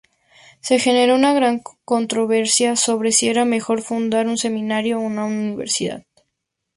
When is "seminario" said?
4.39-4.97